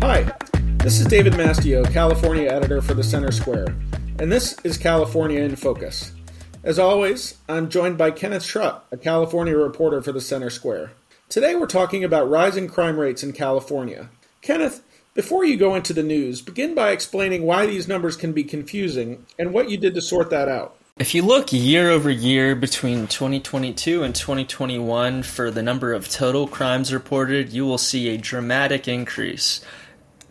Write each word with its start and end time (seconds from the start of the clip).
Hi, 0.00 0.32
this 0.76 1.00
is 1.00 1.06
David 1.06 1.32
Mastio, 1.32 1.84
California 1.92 2.48
editor 2.48 2.80
for 2.80 2.94
the 2.94 3.02
Center 3.02 3.32
Square, 3.32 3.76
and 4.20 4.30
this 4.30 4.56
is 4.62 4.78
California 4.78 5.40
in 5.40 5.56
Focus. 5.56 6.12
As 6.62 6.78
always, 6.78 7.36
I'm 7.48 7.68
joined 7.68 7.98
by 7.98 8.12
Kenneth 8.12 8.44
Schrupp, 8.44 8.82
a 8.92 8.96
California 8.96 9.56
reporter 9.56 10.00
for 10.00 10.12
the 10.12 10.20
Center 10.20 10.50
Square. 10.50 10.92
Today 11.28 11.56
we're 11.56 11.66
talking 11.66 12.04
about 12.04 12.30
rising 12.30 12.68
crime 12.68 12.98
rates 12.98 13.24
in 13.24 13.32
California. 13.32 14.08
Kenneth, 14.40 14.84
before 15.14 15.44
you 15.44 15.56
go 15.56 15.74
into 15.74 15.92
the 15.92 16.04
news, 16.04 16.42
begin 16.42 16.76
by 16.76 16.90
explaining 16.90 17.42
why 17.42 17.66
these 17.66 17.88
numbers 17.88 18.16
can 18.16 18.32
be 18.32 18.44
confusing 18.44 19.26
and 19.36 19.52
what 19.52 19.68
you 19.68 19.76
did 19.76 19.94
to 19.96 20.00
sort 20.00 20.30
that 20.30 20.48
out. 20.48 20.76
If 21.00 21.14
you 21.14 21.22
look 21.22 21.52
year 21.52 21.90
over 21.90 22.10
year 22.10 22.56
between 22.56 23.06
2022 23.06 24.02
and 24.02 24.14
2021 24.14 25.22
for 25.22 25.50
the 25.50 25.62
number 25.62 25.92
of 25.92 26.08
total 26.08 26.48
crimes 26.48 26.92
reported, 26.92 27.52
you 27.52 27.64
will 27.64 27.78
see 27.78 28.08
a 28.08 28.16
dramatic 28.16 28.88
increase 28.88 29.60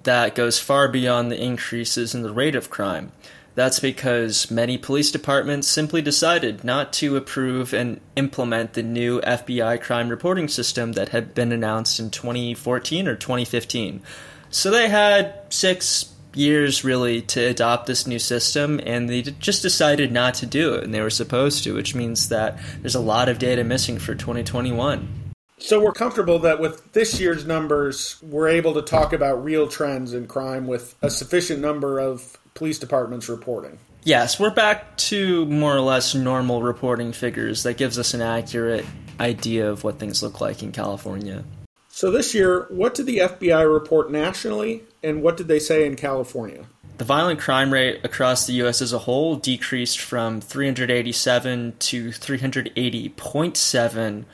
that 0.08 0.36
goes 0.36 0.58
far 0.58 0.88
beyond 0.88 1.30
the 1.30 1.42
increases 1.42 2.16
in 2.16 2.24
the 2.24 2.32
rate 2.32 2.56
of 2.56 2.70
crime. 2.70 3.12
That's 3.56 3.80
because 3.80 4.50
many 4.50 4.78
police 4.78 5.12
departments 5.12 5.68
simply 5.68 6.02
decided 6.02 6.64
not 6.64 6.94
to 6.94 7.18
approve 7.18 7.74
and 7.74 8.00
implement 8.16 8.74
the 8.74 8.84
new 8.84 9.20
FBI 9.20 9.82
crime 9.82 10.08
reporting 10.08 10.48
system 10.48 10.94
that 10.94 11.10
had 11.10 11.34
been 11.34 11.52
announced 11.52 12.00
in 12.00 12.10
2014 12.10 13.08
or 13.08 13.16
2015. 13.16 14.02
So 14.50 14.72
they 14.72 14.88
had 14.88 15.42
six 15.50 16.14
years 16.34 16.86
really 16.86 17.22
to 17.24 17.42
adopt 17.42 17.88
this 17.88 18.08
new 18.08 18.20
system, 18.20 18.80
and 18.86 19.10
they 19.10 19.24
just 19.24 19.62
decided 19.62 20.12
not 20.12 20.36
to 20.36 20.46
do 20.46 20.76
it, 20.76 20.86
and 20.86 20.94
they 20.94 21.02
were 21.02 21.10
supposed 21.10 21.66
to, 21.66 21.74
which 21.74 21.96
means 21.96 22.30
that 22.30 22.60
there's 22.80 22.96
a 22.96 23.02
lot 23.02 23.28
of 23.28 23.40
data 23.40 23.66
missing 23.66 23.98
for 23.98 24.16
2021. 24.16 25.27
So 25.60 25.82
we're 25.82 25.92
comfortable 25.92 26.40
that 26.40 26.60
with 26.60 26.94
this 26.94 27.20
year's 27.20 27.46
numbers, 27.46 28.22
we're 28.22 28.48
able 28.48 28.76
to 28.76 28.84
talk 28.84 29.12
about 29.12 29.44
real 29.44 29.68
trends 29.68 30.14
in 30.14 30.28
crime 30.28 30.68
with 30.68 30.96
a 31.02 31.10
sufficient 31.10 31.62
number 31.62 32.00
of 32.00 32.38
police 32.54 32.78
departments 32.78 33.28
reporting. 33.28 33.80
Yes, 34.04 34.40
we're 34.40 34.52
back 34.52 34.96
to 34.98 35.46
more 35.48 35.76
or 35.76 35.82
less 35.82 36.16
normal 36.16 36.62
reporting 36.62 37.12
figures 37.12 37.64
that 37.64 37.76
gives 37.76 38.00
us 38.00 38.14
an 38.14 38.22
accurate 38.22 38.86
idea 39.20 39.70
of 39.70 39.84
what 39.84 40.00
things 40.00 40.24
look 40.24 40.40
like 40.40 40.62
in 40.62 40.72
California. 40.72 41.44
So 41.90 42.12
this 42.12 42.36
year, 42.36 42.68
what 42.70 42.94
did 42.94 43.08
the 43.08 43.18
FBI 43.18 43.70
report 43.70 44.12
nationally, 44.12 44.84
and 45.02 45.24
what 45.24 45.36
did 45.36 45.48
they 45.48 45.60
say 45.60 45.86
in 45.86 45.96
California? 45.96 46.66
The 47.00 47.04
violent 47.04 47.40
crime 47.40 47.74
rate 47.74 48.06
across 48.06 48.46
the 48.46 48.54
U.S. 48.54 48.82
as 48.82 48.94
a 48.94 49.00
whole 49.00 49.36
decreased 49.36 50.00
from 50.00 50.40
387 50.40 51.74
to 51.80 52.10
380.7 52.10 54.26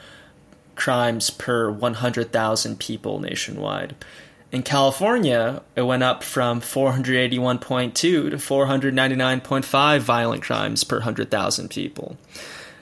crimes 0.75 1.29
per 1.29 1.69
100,000 1.69 2.79
people 2.79 3.19
nationwide. 3.19 3.95
In 4.51 4.61
California, 4.61 5.63
it 5.75 5.81
went 5.81 6.03
up 6.03 6.23
from 6.23 6.61
481.2 6.61 7.93
to 7.93 8.29
499.5 8.31 9.99
violent 9.99 10.43
crimes 10.43 10.83
per 10.83 10.97
100,000 10.97 11.69
people 11.69 12.17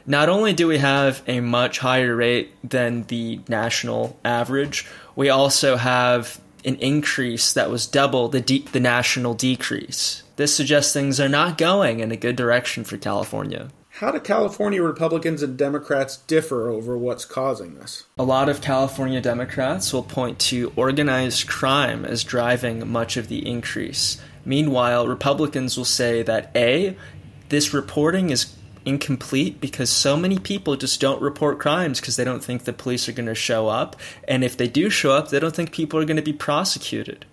not 0.05 0.29
only 0.29 0.53
do 0.53 0.67
we 0.67 0.77
have 0.77 1.21
a 1.27 1.39
much 1.39 1.79
higher 1.79 2.15
rate 2.15 2.51
than 2.67 3.03
the 3.03 3.39
national 3.47 4.19
average, 4.25 4.87
we 5.15 5.29
also 5.29 5.75
have 5.77 6.39
an 6.65 6.75
increase 6.75 7.53
that 7.53 7.69
was 7.69 7.87
double 7.87 8.27
the 8.27 8.41
de- 8.41 8.65
the 8.71 8.79
national 8.79 9.33
decrease. 9.33 10.23
This 10.35 10.55
suggests 10.55 10.93
things 10.93 11.19
are 11.19 11.29
not 11.29 11.57
going 11.57 11.99
in 11.99 12.11
a 12.11 12.17
good 12.17 12.35
direction 12.35 12.83
for 12.83 12.97
California. 12.97 13.69
How 14.01 14.09
do 14.09 14.19
California 14.19 14.81
Republicans 14.81 15.43
and 15.43 15.55
Democrats 15.55 16.17
differ 16.17 16.71
over 16.71 16.97
what's 16.97 17.23
causing 17.23 17.75
this? 17.75 18.05
A 18.17 18.23
lot 18.23 18.49
of 18.49 18.59
California 18.59 19.21
Democrats 19.21 19.93
will 19.93 20.01
point 20.01 20.39
to 20.39 20.73
organized 20.75 21.47
crime 21.47 22.03
as 22.03 22.23
driving 22.23 22.91
much 22.91 23.15
of 23.15 23.27
the 23.27 23.47
increase. 23.47 24.19
Meanwhile, 24.43 25.07
Republicans 25.07 25.77
will 25.77 25.85
say 25.85 26.23
that 26.23 26.49
A, 26.55 26.97
this 27.49 27.75
reporting 27.75 28.31
is 28.31 28.55
incomplete 28.85 29.61
because 29.61 29.91
so 29.91 30.17
many 30.17 30.39
people 30.39 30.75
just 30.75 30.99
don't 30.99 31.21
report 31.21 31.59
crimes 31.59 31.99
because 31.99 32.15
they 32.15 32.23
don't 32.23 32.43
think 32.43 32.63
the 32.63 32.73
police 32.73 33.07
are 33.07 33.11
going 33.13 33.27
to 33.27 33.35
show 33.35 33.67
up. 33.67 33.95
And 34.27 34.43
if 34.43 34.57
they 34.57 34.67
do 34.67 34.89
show 34.89 35.11
up, 35.11 35.29
they 35.29 35.39
don't 35.39 35.55
think 35.55 35.71
people 35.71 35.99
are 35.99 36.05
going 36.05 36.17
to 36.17 36.23
be 36.23 36.33
prosecuted. 36.33 37.27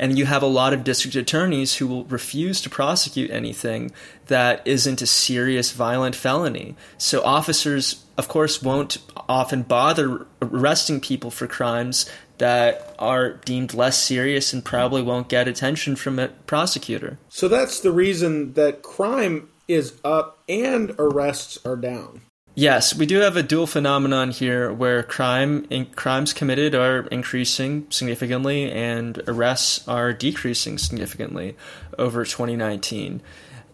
And 0.00 0.18
you 0.18 0.24
have 0.24 0.42
a 0.42 0.46
lot 0.46 0.72
of 0.72 0.82
district 0.82 1.14
attorneys 1.14 1.76
who 1.76 1.86
will 1.86 2.04
refuse 2.06 2.62
to 2.62 2.70
prosecute 2.70 3.30
anything 3.30 3.92
that 4.28 4.66
isn't 4.66 5.02
a 5.02 5.06
serious 5.06 5.72
violent 5.72 6.16
felony. 6.16 6.74
So 6.96 7.22
officers, 7.22 8.02
of 8.16 8.26
course, 8.26 8.62
won't 8.62 8.96
often 9.28 9.60
bother 9.62 10.26
arresting 10.40 11.00
people 11.00 11.30
for 11.30 11.46
crimes 11.46 12.10
that 12.38 12.94
are 12.98 13.34
deemed 13.34 13.74
less 13.74 14.02
serious 14.02 14.54
and 14.54 14.64
probably 14.64 15.02
won't 15.02 15.28
get 15.28 15.46
attention 15.46 15.96
from 15.96 16.18
a 16.18 16.28
prosecutor. 16.28 17.18
So 17.28 17.46
that's 17.48 17.80
the 17.80 17.92
reason 17.92 18.54
that 18.54 18.82
crime 18.82 19.50
is 19.68 20.00
up 20.02 20.38
and 20.48 20.94
arrests 20.98 21.58
are 21.66 21.76
down. 21.76 22.22
Yes, 22.56 22.94
we 22.94 23.06
do 23.06 23.20
have 23.20 23.36
a 23.36 23.42
dual 23.44 23.66
phenomenon 23.66 24.32
here 24.32 24.72
where 24.72 25.02
crime 25.04 25.66
in, 25.70 25.86
crimes 25.86 26.32
committed 26.32 26.74
are 26.74 27.06
increasing 27.06 27.86
significantly 27.90 28.70
and 28.70 29.22
arrests 29.28 29.86
are 29.86 30.12
decreasing 30.12 30.76
significantly 30.76 31.56
over 31.96 32.24
2019. 32.24 33.22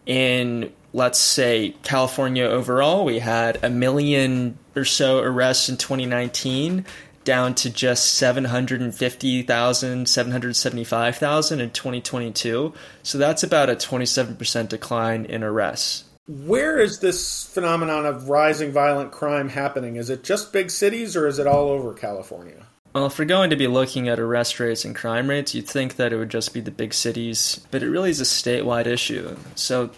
In 0.04 0.72
let's 0.92 1.18
say 1.18 1.74
California 1.82 2.44
overall, 2.44 3.04
we 3.04 3.18
had 3.18 3.58
a 3.64 3.70
million 3.70 4.58
or 4.76 4.84
so 4.84 5.20
arrests 5.20 5.68
in 5.68 5.78
2019 5.78 6.84
down 7.24 7.54
to 7.54 7.68
just 7.68 8.14
750,000, 8.14 10.08
775,000 10.08 11.60
in 11.60 11.70
2022. 11.70 12.72
So 13.02 13.18
that's 13.18 13.42
about 13.42 13.68
a 13.68 13.74
27% 13.74 14.68
decline 14.68 15.24
in 15.24 15.42
arrests. 15.42 16.05
Where 16.28 16.78
is 16.78 16.98
this 16.98 17.44
phenomenon 17.44 18.04
of 18.04 18.28
rising 18.28 18.72
violent 18.72 19.12
crime 19.12 19.48
happening? 19.48 19.94
Is 19.94 20.10
it 20.10 20.24
just 20.24 20.52
big 20.52 20.72
cities 20.72 21.14
or 21.14 21.28
is 21.28 21.38
it 21.38 21.46
all 21.46 21.68
over 21.68 21.94
California? 21.94 22.66
Well, 22.92 23.06
if 23.06 23.18
we're 23.18 23.26
going 23.26 23.50
to 23.50 23.56
be 23.56 23.68
looking 23.68 24.08
at 24.08 24.18
arrest 24.18 24.58
rates 24.58 24.84
and 24.84 24.96
crime 24.96 25.30
rates, 25.30 25.54
you'd 25.54 25.68
think 25.68 25.96
that 25.96 26.12
it 26.12 26.16
would 26.16 26.30
just 26.30 26.52
be 26.52 26.60
the 26.60 26.72
big 26.72 26.94
cities, 26.94 27.60
but 27.70 27.82
it 27.82 27.90
really 27.90 28.10
is 28.10 28.20
a 28.20 28.24
statewide 28.24 28.86
issue. 28.86 29.36
So 29.54 29.90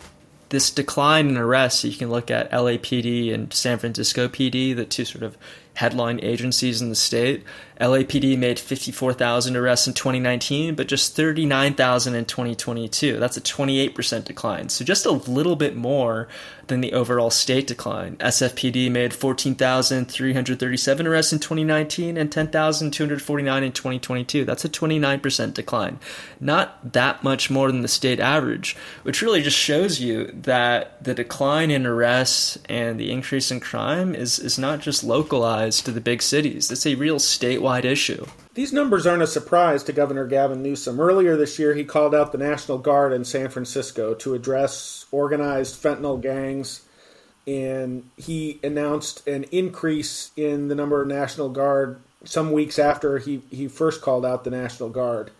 this 0.51 0.71
decline 0.71 1.29
in 1.29 1.39
arrests, 1.39 1.85
you 1.85 1.97
can 1.97 2.11
look 2.11 2.31
at 2.31 2.51
LAPD 2.51 3.33
and 3.33 3.51
San 3.53 3.79
Francisco 3.79 4.29
PD, 4.29 4.77
the 4.77 4.85
two 4.85 5.07
sort 5.07 5.25
of 5.25 5.39
headline 5.79 6.19
agencies 6.25 6.83
in 6.83 6.89
the 6.89 6.97
state. 6.97 7.45
LAPD 7.81 8.37
made 8.37 8.59
54,000 8.59 9.57
arrests 9.57 9.87
in 9.87 9.95
2019, 9.95 10.75
but 10.75 10.89
just 10.89 11.15
39,000 11.15 12.17
in 12.17 12.25
2022. 12.25 13.21
That's 13.21 13.37
a 13.37 13.41
28% 13.41 14.25
decline. 14.25 14.69
So 14.71 14.85
just 14.85 15.07
a 15.07 15.13
little 15.13 15.55
bit 15.55 15.77
more 15.77 16.27
than 16.67 16.81
the 16.81 16.93
overall 16.93 17.31
state 17.31 17.69
decline. 17.69 18.17
SFPD 18.17 18.91
made 18.91 19.15
14,337 19.15 21.07
arrests 21.07 21.33
in 21.33 21.39
2019 21.39 22.17
and 22.17 22.33
10,249 22.33 23.63
in 23.63 23.73
2022. 23.73 24.45
That's 24.45 24.65
a 24.65 24.69
29% 24.69 25.55
decline. 25.55 26.01
Not 26.41 26.93
that 26.93 27.23
much 27.23 27.49
more 27.49 27.71
than 27.71 27.83
the 27.83 27.89
state 27.89 28.19
average, 28.19 28.77
which 29.05 29.23
really 29.23 29.41
just 29.41 29.57
shows 29.57 30.01
you 30.01 30.33
that 30.43 31.03
the 31.03 31.15
decline 31.15 31.71
in 31.71 31.87
arrests 31.87 32.59
and 32.69 32.99
the 32.99 33.13
increase 33.13 33.53
in 33.53 33.61
crime 33.61 34.17
is, 34.17 34.41
is 34.41 34.59
not 34.59 34.81
just 34.81 35.05
localized 35.05 35.68
to 35.83 35.91
the 35.91 36.01
big 36.01 36.23
cities. 36.23 36.71
It's 36.71 36.87
a 36.87 36.95
real 36.95 37.17
statewide 37.17 37.85
issue. 37.85 38.27
These 38.55 38.73
numbers 38.73 39.07
aren't 39.07 39.23
a 39.23 39.27
surprise 39.27 39.83
to 39.85 39.93
Governor 39.93 40.27
Gavin 40.27 40.63
Newsom. 40.63 40.99
Earlier 40.99 41.37
this 41.37 41.59
year, 41.59 41.75
he 41.75 41.85
called 41.85 42.15
out 42.15 42.33
the 42.33 42.39
National 42.39 42.79
Guard 42.79 43.13
in 43.13 43.25
San 43.25 43.51
Francisco 43.51 44.15
to 44.15 44.35
address 44.35 45.07
organized 45.13 45.81
fentanyl 45.81 46.21
gangs, 46.21 46.85
and 47.47 48.11
he 48.17 48.59
announced 48.65 49.27
an 49.29 49.45
increase 49.53 50.33
in 50.37 50.69
the 50.69 50.75
number 50.75 51.01
of 51.01 51.09
National 51.09 51.51
Guard 51.51 52.01
some 52.25 52.51
weeks 52.51 52.79
after 52.79 53.19
he, 53.19 53.43
he 53.51 53.69
first 53.69 54.01
called 54.01 54.27
out 54.27 54.45
the 54.45 54.51
National 54.51 54.89
Guard. 54.89 55.31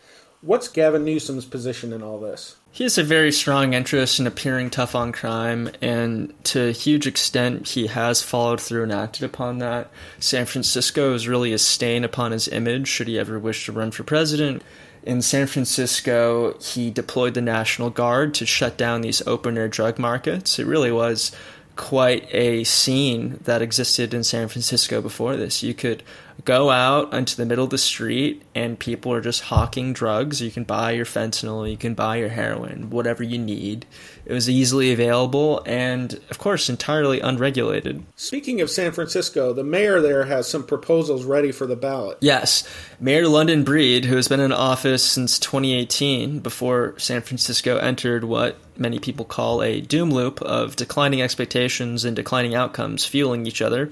What's 0.41 0.69
Gavin 0.69 1.05
Newsom's 1.05 1.45
position 1.45 1.93
in 1.93 2.03
all 2.03 2.21
this? 2.21 2.55
He 2.71 2.85
has 2.85 2.97
a 2.97 3.03
very 3.03 3.33
strong 3.33 3.73
interest 3.73 4.21
in 4.21 4.27
appearing 4.27 4.71
tough 4.71 4.95
on 4.95 5.11
crime, 5.11 5.71
and 5.81 6.33
to 6.45 6.69
a 6.69 6.73
huge 6.73 7.07
extent, 7.07 7.69
he 7.71 7.89
has 7.89 8.23
followed 8.23 8.61
through 8.61 8.85
and 8.85 8.93
acted 8.93 9.25
upon 9.25 9.59
that. 9.59 9.91
San 10.21 10.47
Francisco 10.47 11.13
is 11.15 11.27
really 11.27 11.53
a 11.53 11.59
stain 11.59 12.05
upon 12.05 12.31
his 12.31 12.47
image 12.47 12.87
should 12.87 13.09
he 13.09 13.19
ever 13.19 13.39
wish 13.39 13.67
to 13.67 13.73
run 13.73 13.91
for 13.91 14.05
president. 14.05 14.63
In 15.03 15.23
San 15.23 15.47
Francisco, 15.47 16.57
he 16.61 16.91
deployed 16.91 17.35
the 17.35 17.41
National 17.41 17.91
Guard 17.91 18.35
to 18.35 18.47
shut 18.47 18.77
down 18.77 19.01
these 19.01 19.27
open 19.27 19.57
air 19.57 19.69
drug 19.69 19.99
markets. 19.99 20.59
It 20.59 20.67
really 20.67 20.93
was 20.93 21.33
quite 21.77 22.29
a 22.35 22.65
scene 22.65 23.39
that 23.45 23.63
existed 23.63 24.13
in 24.13 24.23
San 24.25 24.49
Francisco 24.49 25.01
before 25.01 25.37
this. 25.37 25.63
You 25.63 25.75
could 25.75 26.03
go 26.45 26.71
out 26.71 27.13
into 27.13 27.37
the 27.37 27.45
middle 27.45 27.65
of 27.65 27.71
the 27.71 27.79
street 27.79 28.43
and 28.55 28.79
people 28.79 29.13
are 29.13 29.21
just 29.21 29.43
hawking 29.43 29.93
drugs. 29.93 30.41
You 30.41 30.51
can 30.51 30.65
buy 30.65 30.93
your 30.93 31.05
fentanyl, 31.05 31.69
you 31.69 31.77
can 31.77 31.95
buy 31.95 32.17
your 32.17 32.29
heroin, 32.29 32.91
whatever 32.91 33.23
you 33.23 33.39
need. 33.39 33.87
It 34.25 34.33
was 34.33 34.49
easily 34.49 34.93
available 34.93 35.63
and, 35.67 36.21
of 36.31 36.39
course, 36.39 36.69
entirely 36.69 37.21
unregulated. 37.21 38.05
Speaking 38.17 38.61
of 38.61 38.71
San 38.71 38.93
Francisco, 38.93 39.53
the 39.53 39.65
mayor 39.65 40.01
there 40.01 40.25
has 40.25 40.49
some 40.49 40.65
proposals 40.65 41.25
ready 41.25 41.51
for 41.51 41.67
the 41.67 41.77
ballot. 41.77 42.19
Yes. 42.21 42.69
Mayor 43.01 43.27
London 43.27 43.65
Breed, 43.65 44.05
who 44.05 44.17
has 44.17 44.29
been 44.29 44.41
in 44.41 44.53
office 44.53 45.03
since 45.03 45.39
2018, 45.39 46.41
before 46.41 46.95
San 46.99 47.23
Francisco 47.23 47.79
entered 47.79 48.25
what 48.25 48.59
many 48.77 48.99
people 48.99 49.25
call 49.25 49.63
a 49.63 49.81
doom 49.81 50.11
loop 50.11 50.41
of 50.43 50.77
declining 50.77 51.21
expectations 51.21 52.05
and 52.05 52.15
declining 52.15 52.55
outcomes 52.55 53.05
fueling 53.05 53.47
each 53.47 53.61
other 53.61 53.91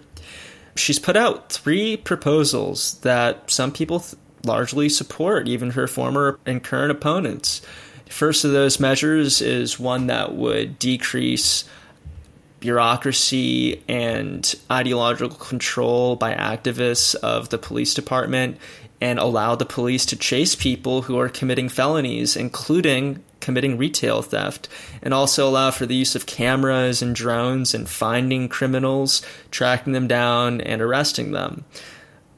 she's 0.77 0.99
put 0.99 1.17
out 1.17 1.53
three 1.53 1.97
proposals 1.97 2.99
that 3.01 3.51
some 3.51 3.73
people 3.73 4.01
th- 4.01 4.15
largely 4.45 4.89
support, 4.89 5.49
even 5.49 5.71
her 5.71 5.87
former 5.87 6.39
and 6.47 6.63
current 6.63 6.91
opponents. 6.91 7.63
First 8.09 8.45
of 8.45 8.53
those 8.53 8.79
measures 8.79 9.43
is 9.43 9.81
one 9.81 10.07
that 10.07 10.35
would 10.35 10.79
decrease 10.79 11.65
bureaucracy 12.61 13.83
and 13.89 14.55
ideological 14.71 15.37
control 15.37 16.17
by 16.17 16.35
activists 16.35 17.15
of 17.17 17.49
the 17.49 17.59
police 17.59 17.95
department 17.95 18.59
and 19.01 19.19
allow 19.19 19.55
the 19.55 19.67
police 19.67 20.07
to 20.07 20.17
chase 20.17 20.55
people 20.55 21.03
who 21.03 21.19
are 21.19 21.29
committing 21.29 21.69
felonies, 21.69 22.37
including 22.37 23.23
committing 23.47 23.79
retail 23.79 24.23
theft, 24.23 24.69
and 25.01 25.15
also 25.15 25.49
allow 25.49 25.71
for 25.71 25.87
the 25.87 25.95
use 25.95 26.17
of 26.17 26.27
cameras 26.27 27.01
and 27.01 27.15
drones 27.15 27.75
and 27.75 27.89
finding 27.89 28.49
criminals, 28.49 29.23
tracking 29.53 29.93
them 29.93 30.09
down, 30.09 30.61
and 30.61 30.83
arresting 30.83 31.31
them. 31.31 31.65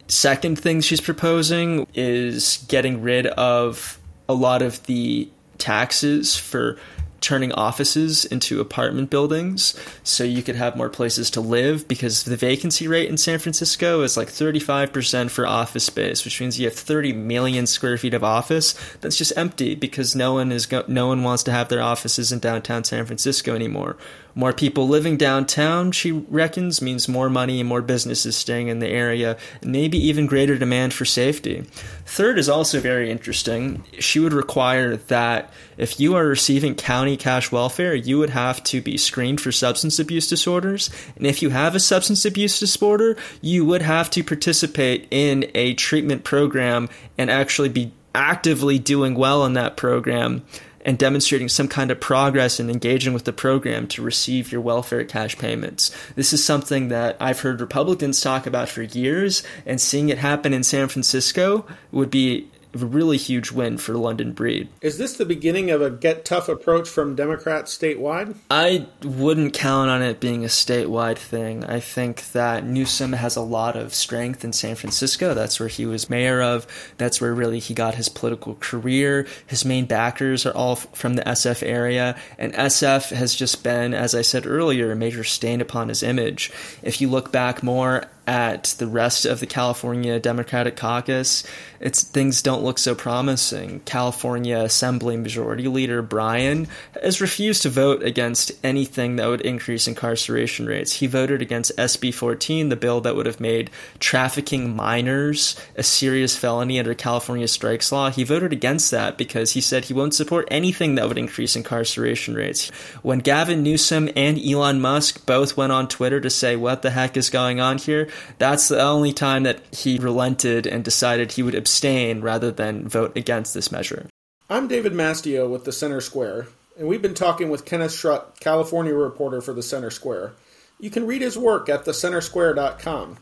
Second 0.06 0.58
thing 0.58 0.82
she's 0.82 1.00
proposing 1.00 1.86
is 1.94 2.62
getting 2.68 3.00
rid 3.00 3.26
of 3.26 3.98
a 4.28 4.34
lot 4.34 4.60
of 4.60 4.84
the 4.84 5.30
taxes 5.56 6.36
for 6.36 6.78
turning 7.20 7.52
offices 7.52 8.24
into 8.24 8.60
apartment 8.60 9.10
buildings 9.10 9.78
so 10.04 10.24
you 10.24 10.42
could 10.42 10.54
have 10.54 10.76
more 10.76 10.88
places 10.88 11.30
to 11.30 11.40
live 11.40 11.86
because 11.88 12.24
the 12.24 12.36
vacancy 12.36 12.86
rate 12.86 13.08
in 13.08 13.16
San 13.16 13.38
Francisco 13.38 14.02
is 14.02 14.16
like 14.16 14.28
35% 14.28 15.30
for 15.30 15.46
office 15.46 15.84
space 15.84 16.24
which 16.24 16.40
means 16.40 16.58
you 16.58 16.66
have 16.66 16.74
30 16.74 17.12
million 17.12 17.66
square 17.66 17.98
feet 17.98 18.14
of 18.14 18.22
office 18.24 18.74
that's 19.00 19.16
just 19.16 19.32
empty 19.36 19.74
because 19.74 20.14
no 20.14 20.34
one 20.34 20.52
is 20.52 20.66
go- 20.66 20.84
no 20.86 21.08
one 21.08 21.22
wants 21.22 21.42
to 21.42 21.52
have 21.52 21.68
their 21.68 21.82
offices 21.82 22.32
in 22.32 22.38
downtown 22.38 22.84
San 22.84 23.04
Francisco 23.04 23.54
anymore 23.54 23.96
more 24.38 24.52
people 24.52 24.86
living 24.86 25.16
downtown, 25.16 25.90
she 25.90 26.12
reckons, 26.12 26.80
means 26.80 27.08
more 27.08 27.28
money 27.28 27.58
and 27.58 27.68
more 27.68 27.82
businesses 27.82 28.36
staying 28.36 28.68
in 28.68 28.78
the 28.78 28.86
area, 28.86 29.36
maybe 29.64 29.98
even 29.98 30.26
greater 30.26 30.56
demand 30.56 30.94
for 30.94 31.04
safety. 31.04 31.64
Third 32.06 32.38
is 32.38 32.48
also 32.48 32.78
very 32.78 33.10
interesting. 33.10 33.82
She 33.98 34.20
would 34.20 34.32
require 34.32 34.96
that 34.96 35.52
if 35.76 35.98
you 35.98 36.14
are 36.14 36.24
receiving 36.24 36.76
county 36.76 37.16
cash 37.16 37.50
welfare, 37.50 37.96
you 37.96 38.16
would 38.18 38.30
have 38.30 38.62
to 38.64 38.80
be 38.80 38.96
screened 38.96 39.40
for 39.40 39.50
substance 39.50 39.98
abuse 39.98 40.28
disorders. 40.28 40.88
And 41.16 41.26
if 41.26 41.42
you 41.42 41.50
have 41.50 41.74
a 41.74 41.80
substance 41.80 42.24
abuse 42.24 42.60
disorder, 42.60 43.16
you 43.40 43.64
would 43.64 43.82
have 43.82 44.08
to 44.10 44.22
participate 44.22 45.08
in 45.10 45.50
a 45.56 45.74
treatment 45.74 46.22
program 46.22 46.88
and 47.18 47.28
actually 47.28 47.70
be 47.70 47.90
actively 48.14 48.78
doing 48.78 49.16
well 49.16 49.44
in 49.44 49.54
that 49.54 49.76
program 49.76 50.44
and 50.88 50.96
demonstrating 50.96 51.50
some 51.50 51.68
kind 51.68 51.90
of 51.90 52.00
progress 52.00 52.58
and 52.58 52.70
engaging 52.70 53.12
with 53.12 53.26
the 53.26 53.32
program 53.32 53.86
to 53.86 54.00
receive 54.00 54.50
your 54.50 54.62
welfare 54.62 55.04
cash 55.04 55.36
payments. 55.36 55.94
This 56.14 56.32
is 56.32 56.42
something 56.42 56.88
that 56.88 57.14
I've 57.20 57.40
heard 57.40 57.60
Republicans 57.60 58.22
talk 58.22 58.46
about 58.46 58.70
for 58.70 58.80
years, 58.80 59.42
and 59.66 59.78
seeing 59.78 60.08
it 60.08 60.16
happen 60.16 60.54
in 60.54 60.64
San 60.64 60.88
Francisco 60.88 61.66
would 61.92 62.10
be 62.10 62.48
a 62.74 62.78
really 62.78 63.16
huge 63.16 63.50
win 63.50 63.78
for 63.78 63.94
London 63.94 64.32
Breed. 64.32 64.68
Is 64.80 64.98
this 64.98 65.16
the 65.16 65.24
beginning 65.24 65.70
of 65.70 65.80
a 65.80 65.90
get 65.90 66.24
tough 66.24 66.48
approach 66.48 66.88
from 66.88 67.14
Democrats 67.14 67.76
statewide? 67.76 68.36
I 68.50 68.86
wouldn't 69.02 69.54
count 69.54 69.90
on 69.90 70.02
it 70.02 70.20
being 70.20 70.44
a 70.44 70.48
statewide 70.48 71.18
thing. 71.18 71.64
I 71.64 71.80
think 71.80 72.32
that 72.32 72.64
Newsom 72.64 73.12
has 73.14 73.36
a 73.36 73.40
lot 73.40 73.76
of 73.76 73.94
strength 73.94 74.44
in 74.44 74.52
San 74.52 74.74
Francisco. 74.74 75.34
That's 75.34 75.58
where 75.58 75.68
he 75.68 75.86
was 75.86 76.10
mayor 76.10 76.42
of. 76.42 76.66
That's 76.98 77.20
where 77.20 77.34
really 77.34 77.58
he 77.58 77.74
got 77.74 77.94
his 77.94 78.08
political 78.08 78.54
career. 78.56 79.26
His 79.46 79.64
main 79.64 79.86
backers 79.86 80.46
are 80.46 80.54
all 80.54 80.76
from 80.76 81.14
the 81.14 81.22
SF 81.22 81.62
area, 81.66 82.16
and 82.38 82.52
SF 82.54 83.10
has 83.10 83.34
just 83.34 83.62
been, 83.62 83.94
as 83.94 84.14
I 84.14 84.22
said 84.22 84.46
earlier, 84.46 84.92
a 84.92 84.96
major 84.96 85.24
stain 85.24 85.60
upon 85.60 85.88
his 85.88 86.02
image. 86.02 86.52
If 86.82 87.00
you 87.00 87.08
look 87.08 87.32
back 87.32 87.62
more 87.62 88.04
at 88.28 88.74
the 88.76 88.86
rest 88.86 89.24
of 89.24 89.40
the 89.40 89.46
California 89.46 90.20
Democratic 90.20 90.76
caucus, 90.76 91.44
it's 91.80 92.02
things 92.02 92.42
don't 92.42 92.62
look 92.62 92.78
so 92.78 92.94
promising. 92.94 93.80
California 93.86 94.58
Assembly 94.58 95.16
Majority 95.16 95.66
Leader 95.66 96.02
Bryan 96.02 96.68
has 97.02 97.22
refused 97.22 97.62
to 97.62 97.70
vote 97.70 98.02
against 98.02 98.52
anything 98.62 99.16
that 99.16 99.28
would 99.28 99.40
increase 99.40 99.88
incarceration 99.88 100.66
rates. 100.66 100.92
He 100.92 101.06
voted 101.06 101.40
against 101.40 101.74
SB 101.78 102.12
14, 102.12 102.68
the 102.68 102.76
bill 102.76 103.00
that 103.00 103.16
would 103.16 103.24
have 103.24 103.40
made 103.40 103.70
trafficking 103.98 104.76
minors 104.76 105.58
a 105.74 105.82
serious 105.82 106.36
felony 106.36 106.78
under 106.78 106.92
California 106.92 107.48
strikes 107.48 107.90
law. 107.90 108.10
He 108.10 108.24
voted 108.24 108.52
against 108.52 108.90
that 108.90 109.16
because 109.16 109.52
he 109.52 109.62
said 109.62 109.86
he 109.86 109.94
won't 109.94 110.12
support 110.12 110.46
anything 110.50 110.96
that 110.96 111.08
would 111.08 111.16
increase 111.16 111.56
incarceration 111.56 112.34
rates. 112.34 112.68
When 113.00 113.20
Gavin 113.20 113.62
Newsom 113.62 114.10
and 114.14 114.38
Elon 114.38 114.82
Musk 114.82 115.24
both 115.24 115.56
went 115.56 115.72
on 115.72 115.88
Twitter 115.88 116.20
to 116.20 116.28
say 116.28 116.56
what 116.56 116.82
the 116.82 116.90
heck 116.90 117.16
is 117.16 117.30
going 117.30 117.58
on 117.58 117.78
here, 117.78 118.08
that's 118.38 118.68
the 118.68 118.80
only 118.80 119.12
time 119.12 119.42
that 119.44 119.60
he 119.74 119.98
relented 119.98 120.66
and 120.66 120.84
decided 120.84 121.32
he 121.32 121.42
would 121.42 121.54
abstain 121.54 122.20
rather 122.20 122.50
than 122.50 122.88
vote 122.88 123.16
against 123.16 123.54
this 123.54 123.72
measure. 123.72 124.08
I'm 124.50 124.68
David 124.68 124.92
Mastio 124.92 125.48
with 125.48 125.64
the 125.64 125.72
Center 125.72 126.00
Square, 126.00 126.48
and 126.78 126.88
we've 126.88 127.02
been 127.02 127.14
talking 127.14 127.50
with 127.50 127.64
Kenneth 127.64 127.92
Schrupp, 127.92 128.40
California 128.40 128.94
reporter 128.94 129.40
for 129.40 129.52
the 129.52 129.62
Center 129.62 129.90
Square. 129.90 130.34
You 130.80 130.90
can 130.90 131.06
read 131.06 131.22
his 131.22 131.36
work 131.36 131.68
at 131.68 131.84
thecentersquare.com. 131.84 133.18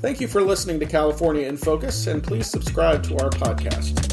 Thank 0.00 0.20
you 0.20 0.28
for 0.28 0.42
listening 0.42 0.80
to 0.80 0.86
California 0.86 1.46
in 1.46 1.56
Focus, 1.56 2.06
and 2.06 2.22
please 2.22 2.46
subscribe 2.46 3.02
to 3.04 3.18
our 3.18 3.30
podcast. 3.30 4.11